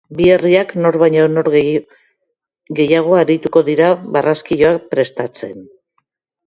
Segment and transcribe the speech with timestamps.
[0.19, 1.49] Bi herriak nor baino nor
[2.81, 5.67] gehiago arituko dira barraskiloak prestatzen.